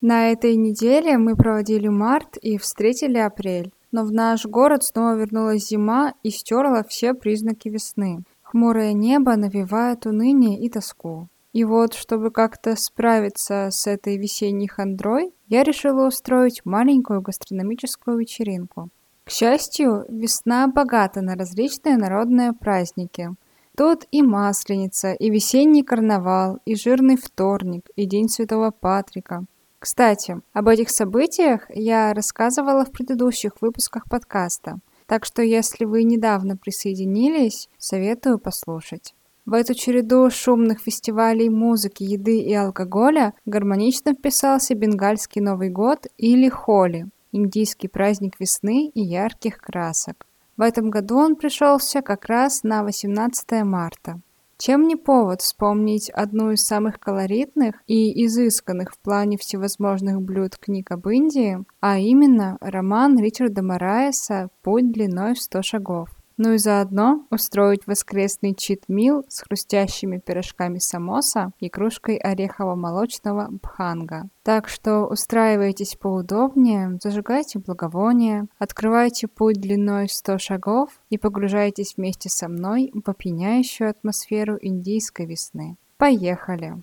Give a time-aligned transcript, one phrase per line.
[0.00, 3.70] На этой неделе мы проводили март и встретили апрель.
[3.92, 8.22] Но в наш город снова вернулась зима и стерла все признаки весны.
[8.42, 11.28] Хмурое небо навевает уныние и тоску.
[11.52, 18.88] И вот, чтобы как-то справиться с этой весенней хандрой, я решила устроить маленькую гастрономическую вечеринку.
[19.24, 23.34] К счастью, весна богата на различные народные праздники.
[23.76, 29.44] Тут и Масленица, и весенний карнавал, и жирный вторник, и День Святого Патрика–
[29.80, 36.58] кстати, об этих событиях я рассказывала в предыдущих выпусках подкаста, так что если вы недавно
[36.58, 39.14] присоединились, советую послушать.
[39.46, 46.50] В эту череду шумных фестивалей музыки, еды и алкоголя гармонично вписался бенгальский Новый год или
[46.50, 50.26] Холи, индийский праздник весны и ярких красок.
[50.58, 54.20] В этом году он пришелся как раз на 18 марта.
[54.60, 60.90] Чем не повод вспомнить одну из самых колоритных и изысканных в плане всевозможных блюд книг
[60.90, 66.10] об Индии, а именно роман Ричарда Мораеса «Путь длиной в сто шагов»
[66.42, 74.30] ну и заодно устроить воскресный чит-мил с хрустящими пирожками самоса и кружкой орехово-молочного бханга.
[74.42, 82.48] Так что устраивайтесь поудобнее, зажигайте благовония, открывайте путь длиной 100 шагов и погружайтесь вместе со
[82.48, 85.76] мной в опьяняющую атмосферу индийской весны.
[85.98, 86.82] Поехали!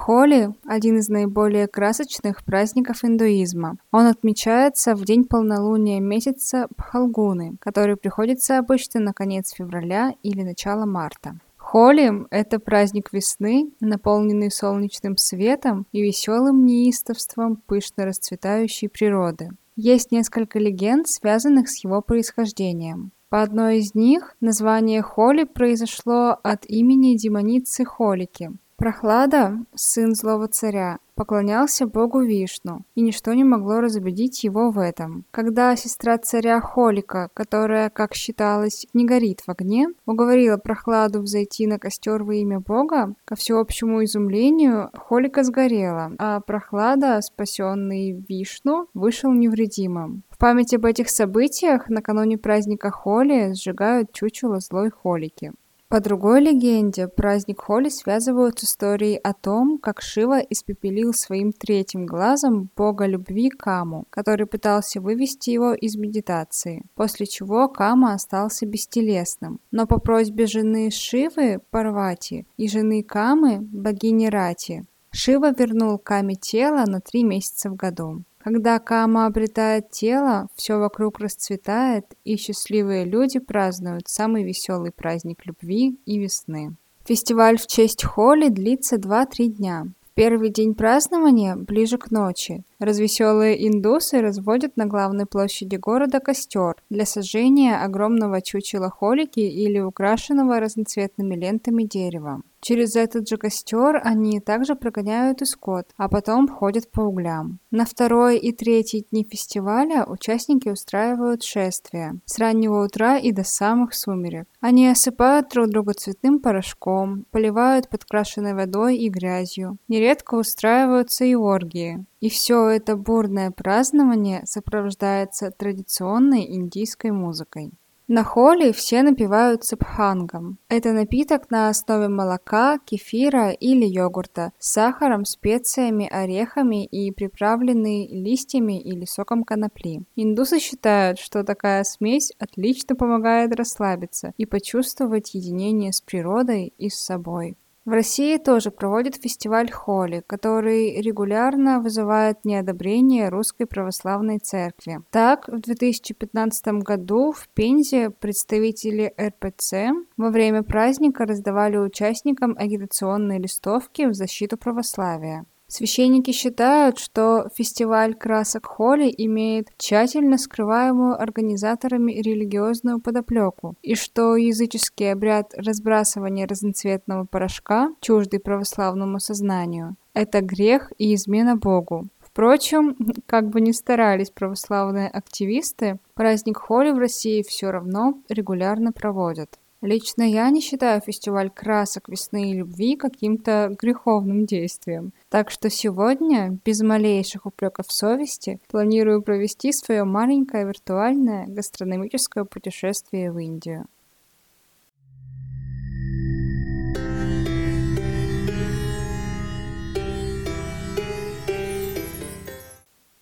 [0.00, 3.76] Холи– один из наиболее красочных праздников индуизма.
[3.92, 10.86] Он отмечается в день полнолуния месяца Пхалгуны, который приходится обычно на конец февраля или начало
[10.86, 11.38] марта.
[11.58, 19.50] Холи– это праздник весны, наполненный солнечным светом и веселым неистовством пышно расцветающей природы.
[19.76, 23.12] Есть несколько легенд, связанных с его происхождением.
[23.28, 31.00] По одной из них название Холи произошло от имени демоницы Холики, Прохлада, сын злого царя,
[31.14, 35.26] поклонялся богу Вишну, и ничто не могло разубедить его в этом.
[35.32, 41.78] Когда сестра царя Холика, которая, как считалось, не горит в огне, уговорила Прохладу взойти на
[41.78, 50.22] костер во имя бога, ко всеобщему изумлению Холика сгорела, а Прохлада, спасенный Вишну, вышел невредимым.
[50.30, 55.52] В память об этих событиях накануне праздника Холи сжигают чучело злой Холики.
[55.90, 62.06] По другой легенде, праздник Холи связывают с историей о том, как Шива испепелил своим третьим
[62.06, 69.58] глазом бога любви Каму, который пытался вывести его из медитации, после чего Кама остался бестелесным.
[69.72, 76.84] Но по просьбе жены Шивы, Парвати, и жены Камы, богини Рати, Шива вернул Каме тело
[76.86, 78.22] на три месяца в году.
[78.42, 86.00] Когда Кама обретает тело, все вокруг расцветает, и счастливые люди празднуют самый веселый праздник любви
[86.06, 86.76] и весны.
[87.04, 89.84] Фестиваль в честь Холи длится 2-3 дня.
[90.02, 96.74] В первый день празднования, ближе к ночи, развеселые индусы разводят на главной площади города костер
[96.90, 102.42] для сожжения огромного чучела холики или украшенного разноцветными лентами дерева.
[102.60, 107.58] Через этот же костер они также прогоняют и скот, а потом ходят по углям.
[107.70, 113.94] На второй и третий дни фестиваля участники устраивают шествия с раннего утра и до самых
[113.94, 114.46] сумерек.
[114.60, 119.78] Они осыпают друг друга цветным порошком, поливают подкрашенной водой и грязью.
[119.88, 122.04] Нередко устраиваются и оргии.
[122.20, 127.72] И все это бурное празднование сопровождается традиционной индийской музыкой.
[128.12, 130.58] На Холи все напиваются пхангом.
[130.68, 138.80] Это напиток на основе молока, кефира или йогурта с сахаром, специями, орехами и приправленный листьями
[138.80, 140.02] или соком конопли.
[140.16, 146.96] Индусы считают, что такая смесь отлично помогает расслабиться и почувствовать единение с природой и с
[146.96, 147.56] собой.
[147.90, 155.00] В России тоже проводят фестиваль Холи, который регулярно вызывает неодобрение Русской Православной Церкви.
[155.10, 164.06] Так, в 2015 году в Пензе представители РПЦ во время праздника раздавали участникам агитационные листовки
[164.06, 165.44] в защиту православия.
[165.70, 175.12] Священники считают, что фестиваль красок Холи имеет тщательно скрываемую организаторами религиозную подоплеку, и что языческий
[175.12, 182.08] обряд разбрасывания разноцветного порошка, чуждый православному сознанию, это грех и измена Богу.
[182.18, 182.96] Впрочем,
[183.26, 189.59] как бы ни старались православные активисты, праздник Холи в России все равно регулярно проводят.
[189.82, 195.14] Лично я не считаю фестиваль красок весны и любви каким-то греховным действием.
[195.30, 203.38] Так что сегодня, без малейших упреков совести, планирую провести свое маленькое виртуальное гастрономическое путешествие в
[203.38, 203.86] Индию.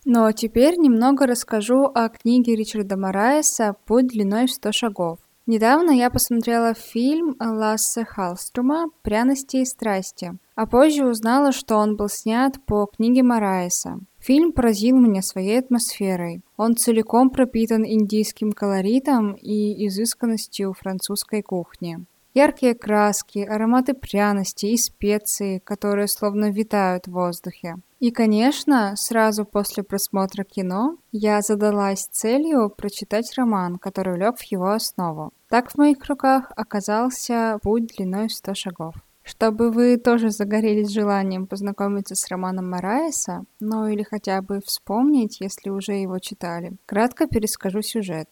[0.04, 5.27] Ну а теперь немного расскажу о книге Ричарда Мораеса «Путь длиной в 100 шагов».
[5.48, 12.10] Недавно я посмотрела фильм Лассе Халструма «Пряности и страсти», а позже узнала, что он был
[12.10, 13.98] снят по книге Мараеса.
[14.18, 16.42] Фильм поразил меня своей атмосферой.
[16.58, 22.04] Он целиком пропитан индийским колоритом и изысканностью французской кухни.
[22.34, 27.76] Яркие краски, ароматы пряности и специи, которые словно витают в воздухе.
[28.00, 34.72] И, конечно, сразу после просмотра кино я задалась целью прочитать роман, который лег в его
[34.72, 35.32] основу.
[35.48, 38.94] Так в моих руках оказался путь длиной в 100 шагов.
[39.22, 45.70] Чтобы вы тоже загорелись желанием познакомиться с романом Мараеса, ну или хотя бы вспомнить, если
[45.70, 48.28] уже его читали, кратко перескажу сюжет.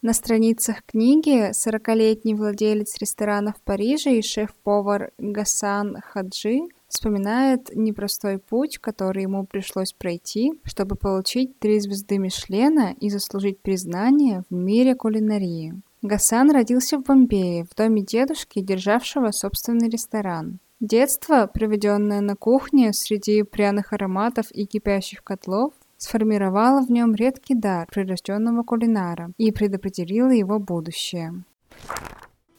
[0.00, 8.78] На страницах книги 40-летний владелец ресторана в Париже и шеф-повар Гасан Хаджи вспоминает непростой путь,
[8.78, 15.80] который ему пришлось пройти, чтобы получить три звезды Мишлена и заслужить признание в мире кулинарии.
[16.02, 20.58] Гасан родился в Бомбее, в доме дедушки, державшего собственный ресторан.
[20.80, 27.88] Детство, проведенное на кухне среди пряных ароматов и кипящих котлов, сформировало в нем редкий дар
[27.90, 31.42] прирожденного кулинара и предопределило его будущее.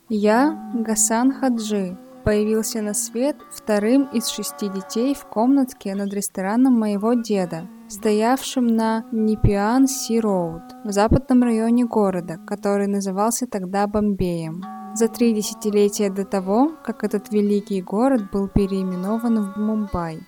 [0.09, 1.97] Я, Гасан Хаджи,
[2.29, 9.03] появился на свет вторым из шести детей в комнатке над рестораном моего деда, стоявшим на
[9.11, 14.63] Нипиан-Си-Роуд в западном районе города, который назывался тогда Бомбеем.
[14.93, 20.19] За три десятилетия до того, как этот великий город был переименован в Мумбай.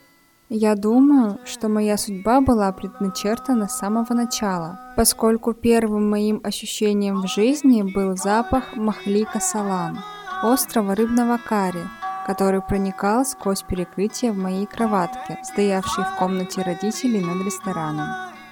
[0.50, 7.28] Я думаю, что моя судьба была предначертана с самого начала, поскольку первым моим ощущением в
[7.28, 10.00] жизни был запах махлика салан,
[10.42, 11.84] острого рыбного карри,
[12.26, 18.08] который проникал сквозь перекрытие в моей кроватке, стоявшей в комнате родителей над рестораном.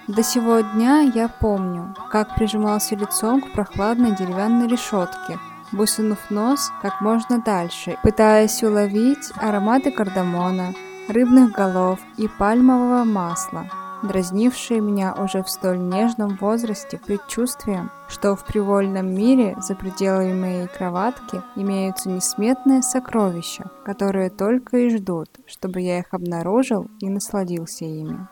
[0.07, 5.37] До сего дня я помню, как прижимался лицом к прохладной деревянной решетке,
[5.71, 10.73] высунув нос как можно дальше, пытаясь уловить ароматы кардамона,
[11.09, 13.67] рыбных голов и пальмового масла,
[14.03, 20.67] дразнившие меня уже в столь нежном возрасте предчувствием, что в привольном мире за пределами моей
[20.67, 28.27] кроватки имеются несметные сокровища, которые только и ждут, чтобы я их обнаружил и насладился ими.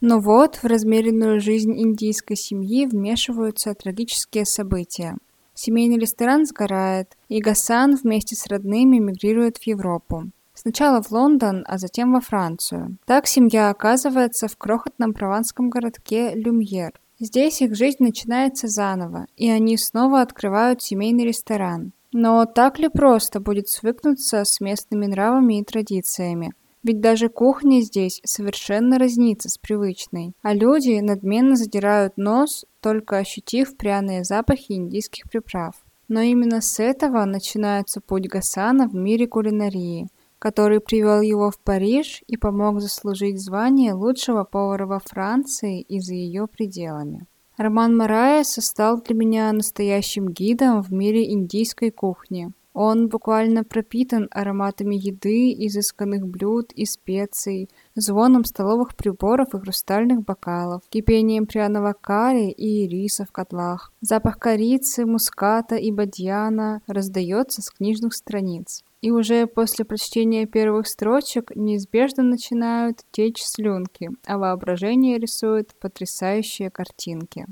[0.00, 5.16] Но вот в размеренную жизнь индийской семьи вмешиваются трагические события–
[5.54, 10.30] Семейный ресторан сгорает, и Гасан вместе с родными мигрирует в Европу.
[10.62, 12.96] Сначала в Лондон, а затем во Францию.
[13.04, 16.92] Так семья оказывается в крохотном прованском городке Люмьер.
[17.18, 21.90] Здесь их жизнь начинается заново, и они снова открывают семейный ресторан.
[22.12, 26.52] Но так ли просто будет свыкнуться с местными нравами и традициями?
[26.84, 33.76] Ведь даже кухня здесь совершенно разнится с привычной, а люди надменно задирают нос, только ощутив
[33.76, 35.74] пряные запахи индийских приправ.
[36.06, 40.06] Но именно с этого начинается путь Гасана в мире кулинарии,
[40.42, 46.14] который привел его в Париж и помог заслужить звание лучшего повара во Франции и за
[46.14, 47.26] ее пределами.
[47.56, 54.94] Роман Мараеса стал для меня настоящим гидом в мире индийской кухни– он буквально пропитан ароматами
[54.94, 62.86] еды, изысканных блюд и специй, звоном столовых приборов и хрустальных бокалов, кипением пряного карри и
[62.86, 63.92] риса в котлах.
[64.00, 68.84] Запах корицы, муската и бадьяна раздается с книжных страниц.
[69.00, 77.46] И уже после прочтения первых строчек неизбежно начинают течь слюнки, а воображение рисует потрясающие картинки.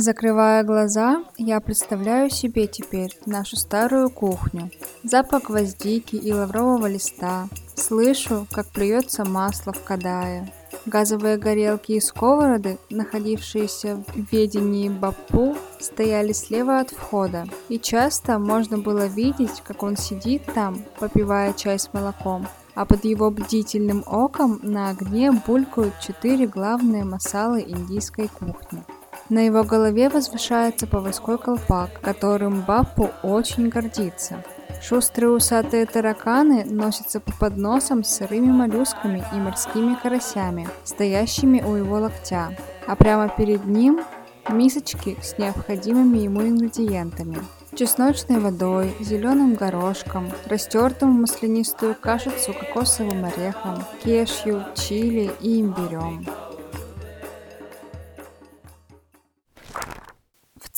[0.00, 4.70] Закрывая глаза, я представляю себе теперь нашу старую кухню.
[5.02, 7.48] Запах гвоздики и лаврового листа.
[7.74, 10.52] Слышу, как плюется масло в кадае.
[10.86, 18.78] Газовые горелки и сковороды, находившиеся в ведении Бапу, стояли слева от входа, и часто можно
[18.78, 24.60] было видеть, как он сидит там, попивая чай с молоком, а под его бдительным оком
[24.62, 28.84] на огне булькают четыре главные масалы индийской кухни.
[29.28, 34.42] На его голове возвышается повойской колпак, которым Баппу очень гордится.
[34.80, 41.96] Шустрые усатые тараканы носятся по подносам с сырыми моллюсками и морскими карасями, стоящими у его
[41.96, 42.56] локтя,
[42.86, 44.00] а прямо перед ним
[44.48, 47.38] мисочки с необходимыми ему ингредиентами.
[47.74, 56.24] Чесночной водой, зеленым горошком, растертым в маслянистую кашицу кокосовым орехом, кешью, чили и имбирем.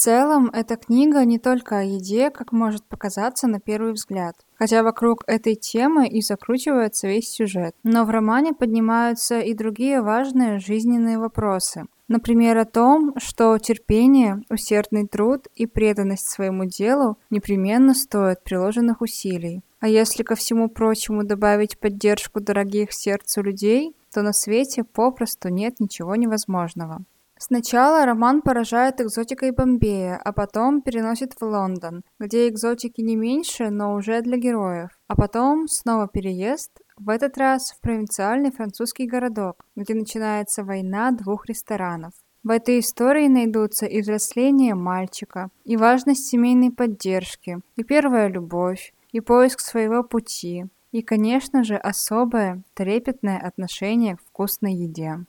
[0.00, 4.34] Целом, эта книга не только о еде, как может показаться на первый взгляд.
[4.58, 7.74] Хотя вокруг этой темы и закручивается весь сюжет.
[7.82, 11.84] Но в романе поднимаются и другие важные жизненные вопросы.
[12.08, 19.62] Например, о том, что терпение, усердный труд и преданность своему делу непременно стоят приложенных усилий.
[19.80, 25.78] А если ко всему прочему добавить поддержку дорогих сердцу людей, то на свете попросту нет
[25.78, 27.04] ничего невозможного.
[27.42, 33.94] Сначала роман поражает экзотикой Бомбея, а потом переносит в Лондон, где экзотики не меньше, но
[33.94, 34.90] уже для героев.
[35.08, 41.46] А потом снова переезд, в этот раз в провинциальный французский городок, где начинается война двух
[41.46, 42.12] ресторанов.
[42.42, 49.20] В этой истории найдутся и взросление мальчика, и важность семейной поддержки, и первая любовь, и
[49.20, 55.24] поиск своего пути, и, конечно же, особое, трепетное отношение к вкусной еде.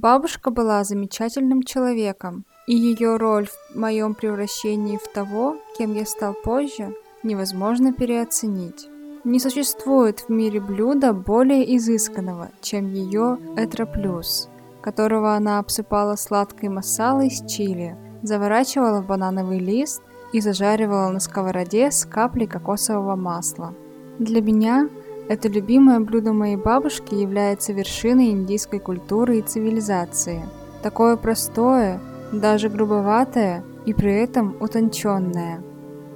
[0.00, 6.34] Бабушка была замечательным человеком, и ее роль в моем превращении в того, кем я стал
[6.34, 8.88] позже, невозможно переоценить.
[9.24, 14.48] Не существует в мире блюда более изысканного, чем ее этроплюс,
[14.82, 20.00] которого она обсыпала сладкой масалой с чили, заворачивала в банановый лист
[20.32, 23.74] и зажаривала на сковороде с каплей кокосового масла.
[24.20, 24.88] Для меня
[25.28, 30.42] это любимое блюдо моей бабушки является вершиной индийской культуры и цивилизации.
[30.82, 32.00] Такое простое,
[32.32, 35.62] даже грубоватое и при этом утонченное.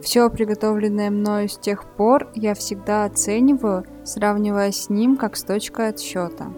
[0.02, 5.90] Все приготовленное мною с тех пор я всегда оцениваю, сравнивая с ним как с точкой
[5.90, 6.52] отсчета.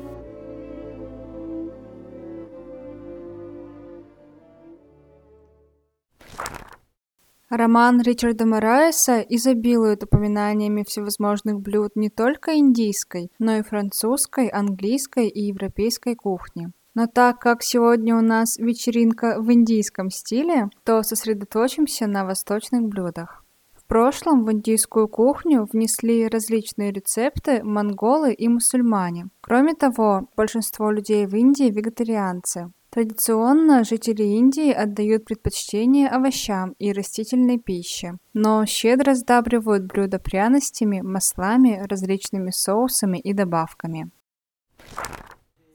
[7.57, 15.43] Роман Ричарда Мораеса изобилует упоминаниями всевозможных блюд не только индийской, но и французской, английской и
[15.43, 16.73] европейской кухни.
[16.95, 23.45] Но так как сегодня у нас вечеринка в индийском стиле, то сосредоточимся на восточных блюдах.
[23.75, 29.27] В прошлом в индийскую кухню внесли различные рецепты монголы и мусульмане.
[29.43, 32.73] Кроме того, большинство людей в Индии вегетарианцы.
[32.95, 41.85] Традиционно жители Индии отдают предпочтение овощам и растительной пище, но щедро сдабривают блюда пряностями, маслами,
[41.91, 44.13] различными соусами и добавками.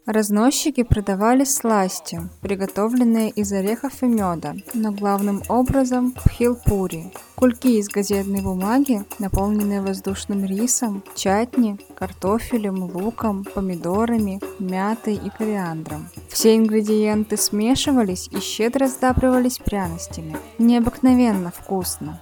[0.10, 8.42] Разносчики продавали сласти, приготовленные из орехов и меда, но главным образом пхилпури– кульки из газетной
[8.42, 16.10] бумаги, наполненные воздушным рисом, чатни, картофелем, луком, помидорами, мятой и кориандром.
[16.28, 20.36] Все ингредиенты смешивались и щедро сдабривались пряностями.
[20.58, 22.20] Необыкновенно вкусно.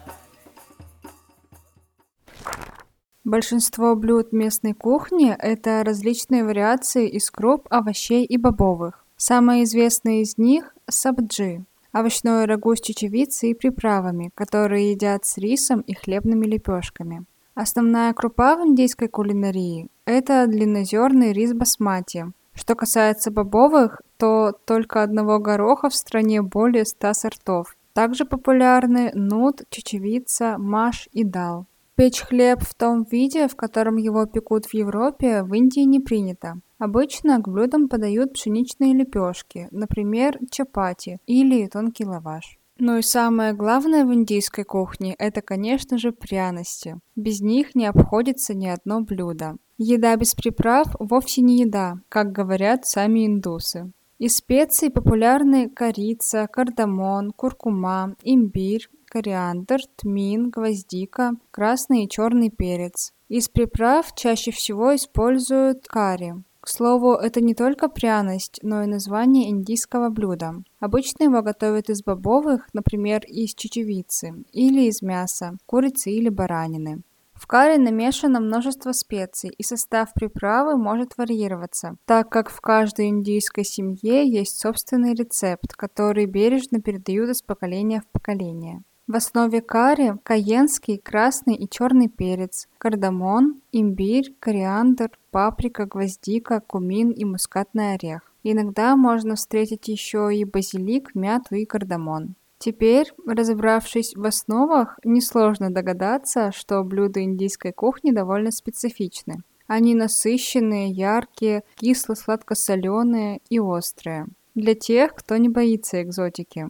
[3.27, 9.03] Большинство блюд местной кухни– это различные вариации из круп, овощей и бобовых.
[9.17, 15.81] Самые известные из них– сабджи– овощное рагу с чечевицей и приправами, которые едят с рисом
[15.81, 17.25] и хлебными лепешками.
[17.53, 22.31] Основная крупа в индийской кулинарии– это длиннозерный рис басмати.
[22.53, 27.75] Что касается бобовых, то только одного гороха в стране более ста сортов.
[27.91, 31.65] Также популярны нут, чечевица, маш и дал.
[31.98, 36.60] Печь хлеб в том виде, в котором его пекут в Европе, в Индии не принято.
[36.77, 42.60] Обычно к блюдам подают пшеничные лепешки, например, чапати или тонкий лаваш.
[42.77, 47.00] Ну и самое главное в индийской кухне– это, конечно же, пряности.
[47.16, 49.56] Без них не обходится ни одно блюдо.
[49.80, 53.92] Еда без приправ вовсе не еда, как говорят сами индусы.
[54.20, 63.14] Из специй популярны корица, кардамон, куркума, имбирь, кориандр, тмин, гвоздика, красный и черный перец.
[63.30, 66.36] Из приправ чаще всего используют карри.
[66.60, 70.56] К слову, это не только пряность, но и название индийского блюда.
[70.80, 77.04] Обычно его готовят из бобовых, например, из чечевицы, или из мяса, курицы или баранины.
[77.38, 83.64] В карри намешано множество специй, и состав приправы может варьироваться, так как в каждой индийской
[83.64, 88.84] семье есть собственный рецепт, который бережно передают из поколения в поколение.
[89.08, 97.24] В основе карри кайенский, красный и черный перец, кардамон, имбирь, кориандр, паприка, гвоздика, кумин и
[97.24, 98.30] мускатный орех.
[98.44, 102.36] Иногда можно встретить еще и базилик, мяту и кардамон.
[102.60, 109.38] Теперь, разобравшись в основах, несложно догадаться, что блюда индийской кухни довольно специфичны.
[109.68, 114.28] Они насыщенные, яркие, кисло-сладко-соленые и острые.
[114.54, 116.68] Для тех, кто не боится экзотики.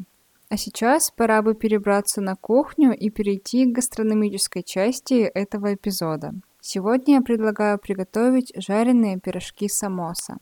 [0.49, 6.33] А сейчас пора бы перебраться на кухню и перейти к гастрономической части этого эпизода.
[6.61, 10.37] Сегодня я предлагаю приготовить жареные пирожки самоса.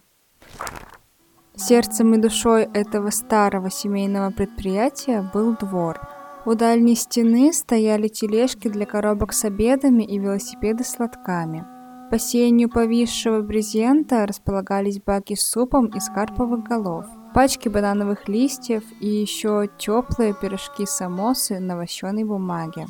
[1.55, 5.99] Сердцем и душой этого старого семейного предприятия был двор.
[6.45, 11.65] У дальней стены стояли тележки для коробок с обедами и велосипеды с лотками.
[12.11, 19.07] По сенью повисшего брезента располагались баки с супом из карповых голов, пачки банановых листьев и
[19.07, 22.87] еще теплые пирожки-самосы на вощеной бумаге.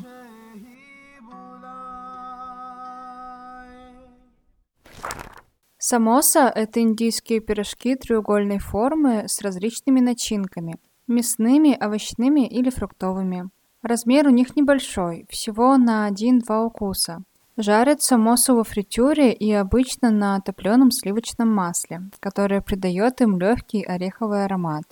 [5.78, 10.76] Самоса– это индийские пирожки треугольной формы с различными начинками–
[11.08, 13.50] мясными, овощными или фруктовыми.
[13.82, 17.24] Размер у них небольшой, всего на 1-2 укуса.
[17.58, 24.44] Жарят самосу во фритюре и обычно на топленом сливочном масле, которое придает им легкий ореховый
[24.44, 24.84] аромат.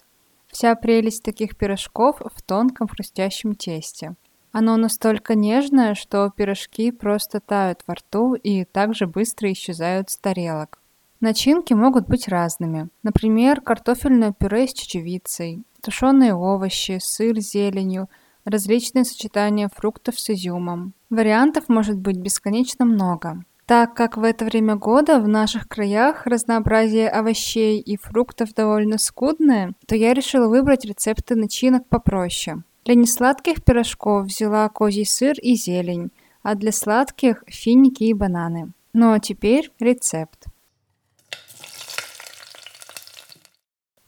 [0.48, 4.14] Вся прелесть таких пирожков в тонком хрустящем тесте.
[4.50, 10.78] Оно настолько нежное, что пирожки просто тают во рту и также быстро исчезают с тарелок.
[11.20, 12.88] Начинки могут быть разными.
[13.02, 18.08] Например, картофельное пюре с чечевицей, тушеные овощи, сыр с зеленью,
[18.44, 20.94] различные сочетания фруктов с изюмом.
[21.14, 23.44] Вариантов может быть бесконечно много.
[23.66, 29.72] Так как в это время года в наших краях разнообразие овощей и фруктов довольно скудное,
[29.86, 32.62] то я решила выбрать рецепты начинок попроще.
[32.84, 36.10] Для несладких пирожков взяла козий сыр и зелень,
[36.42, 38.72] а для сладких– финики и бананы.
[38.92, 40.44] Ну а теперь рецепт.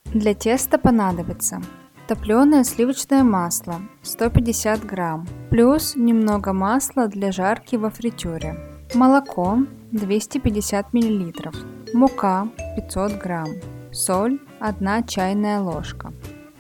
[0.05, 1.63] Для теста понадобится
[2.07, 8.57] топленое сливочное масло 150 грамм, плюс немного масла для жарки во фритюре,
[8.95, 9.59] молоко
[9.91, 11.55] 250 миллилитров,
[11.93, 13.49] мука 500 грамм,
[13.93, 16.13] соль 1 чайная ложка.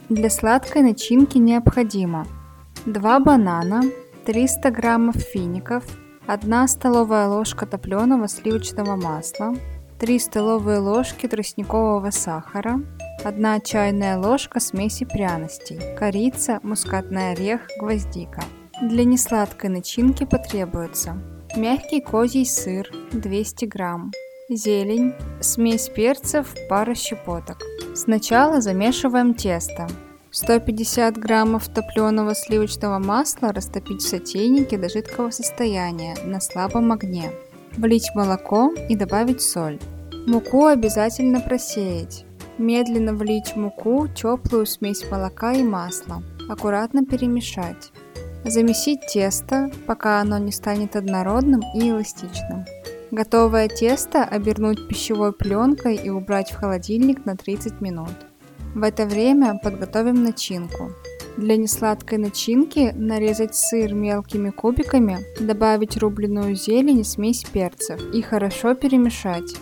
[0.08, 2.26] Для сладкой начинки необходимо
[2.86, 3.82] 2 банана,
[4.24, 5.84] 300 граммов фиников,
[6.26, 9.54] 1 столовая ложка топленого сливочного масла,
[10.00, 12.80] 3 столовые ложки тростникового сахара,
[13.24, 18.42] 1 чайная ложка смеси пряностей, корица, мускатный орех, гвоздика.
[18.82, 21.16] Для несладкой начинки потребуется
[21.56, 24.12] мягкий козий сыр 200 грамм,
[24.48, 27.58] зелень, смесь перцев, пара щепоток.
[27.94, 29.88] Сначала замешиваем тесто.
[30.30, 37.32] 150 граммов топленого сливочного масла растопить в сотейнике до жидкого состояния на слабом огне.
[37.78, 39.78] Влить молоко и добавить соль.
[40.26, 42.26] Муку обязательно просеять.
[42.58, 46.22] Медленно влить в муку теплую смесь молока и масла.
[46.48, 47.92] Аккуратно перемешать.
[48.44, 52.64] Замесить тесто, пока оно не станет однородным и эластичным.
[53.10, 58.14] Готовое тесто обернуть пищевой пленкой и убрать в холодильник на 30 минут.
[58.74, 60.92] В это время подготовим начинку.
[61.36, 68.74] Для несладкой начинки нарезать сыр мелкими кубиками, добавить рубленую зелень и смесь перцев и хорошо
[68.74, 69.56] перемешать.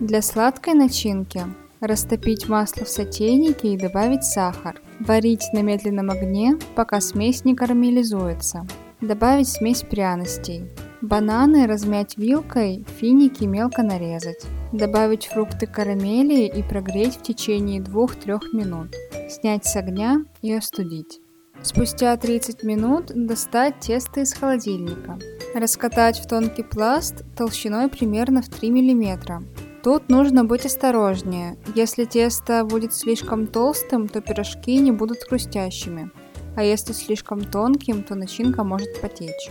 [0.00, 1.42] Для сладкой начинки
[1.82, 4.80] Растопить масло в сотейнике и добавить сахар.
[5.00, 8.64] Варить на медленном огне, пока смесь не карамелизуется.
[9.00, 10.70] Добавить смесь пряностей.
[11.00, 14.46] Бананы размять вилкой, финики мелко нарезать.
[14.72, 18.94] Добавить фрукты карамели и прогреть в течение 2-3 минут.
[19.28, 21.20] Снять с огня и остудить.
[21.62, 25.18] Спустя 30 минут достать тесто из холодильника.
[25.52, 29.42] Раскатать в тонкий пласт толщиной примерно в 3 мм.
[29.82, 31.56] Тут нужно быть осторожнее.
[31.74, 36.10] Если тесто будет слишком толстым, то пирожки не будут хрустящими.
[36.54, 39.50] А если слишком тонким, то начинка может потечь.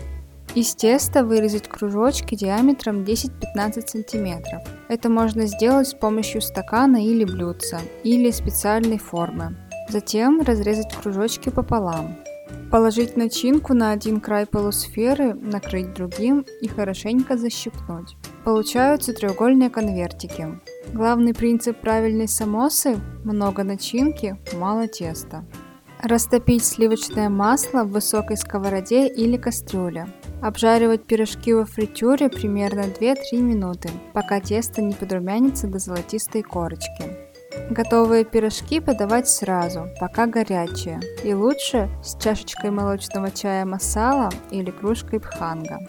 [0.56, 4.62] Из теста вырезать кружочки диаметром 10-15 см.
[4.88, 9.58] Это можно сделать с помощью стакана или блюдца, или специальной формы.
[9.90, 12.16] Затем разрезать кружочки пополам.
[12.72, 18.16] Положить начинку на один край полусферы, накрыть другим и хорошенько защипнуть.
[18.46, 20.48] Получаются треугольные конвертики.
[20.94, 25.44] Главный принцип правильной самосы– много начинки, мало теста.
[26.02, 30.08] Растопить сливочное масло в высокой сковороде или кастрюле.
[30.42, 37.31] Обжаривать пирожки во фритюре примерно 2-3 минуты, пока тесто не подрумянится до золотистой корочки.
[37.70, 45.20] Готовые пирожки подавать сразу, пока горячие, и лучше с чашечкой молочного чая масала или кружкой
[45.20, 45.80] пханга.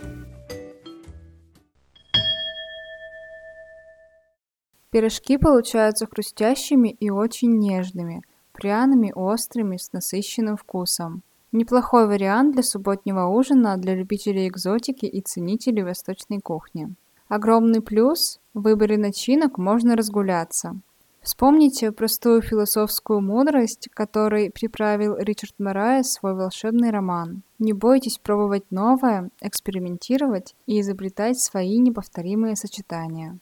[4.91, 8.23] Пирожки получаются хрустящими и очень нежными,
[8.53, 11.23] пряными, острыми, с насыщенным вкусом.
[11.53, 16.95] Неплохой вариант для субботнего ужина для любителей экзотики и ценителей восточной кухни.
[17.29, 20.81] Огромный плюс– в выборе начинок можно разгуляться.
[21.23, 27.45] Вспомните простую философскую мудрость, которой приправил Ричард Морайес свой волшебный роман.
[27.61, 33.39] Не бойтесь пробовать новое, экспериментировать и изобретать свои неповторимые сочетания.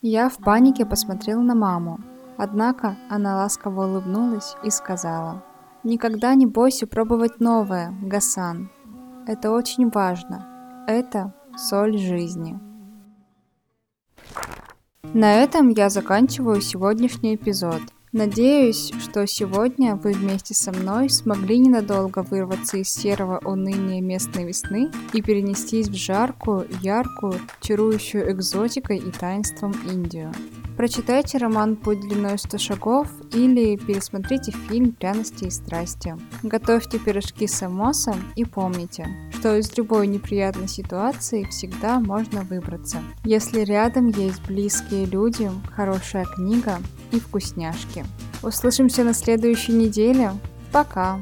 [0.00, 2.00] Я в панике посмотрел на маму,
[2.38, 5.44] однако она ласково улыбнулась и сказала,
[5.84, 8.70] «Никогда не бойся пробовать новое, Гасан.
[9.26, 10.84] Это очень важно.
[10.88, 12.58] Это соль жизни».
[15.14, 17.80] На этом я заканчиваю сегодняшний эпизод.
[18.12, 24.90] Надеюсь, что сегодня вы вместе со мной смогли ненадолго вырваться из серого уныния местной весны
[25.12, 30.32] и перенестись в жаркую, яркую, чарующую экзотикой и таинством Индию.
[30.76, 36.14] Прочитайте роман «Путь длиной 100 шагов» или пересмотрите фильм «Пряности и страсти».
[36.42, 43.60] Готовьте пирожки с самосом и помните, что из любой неприятной ситуации всегда можно выбраться, если
[43.60, 46.76] рядом есть близкие люди, хорошая книга
[47.10, 48.04] и вкусняшки.
[48.42, 50.32] Услышимся на следующей неделе.
[50.72, 51.18] Пока!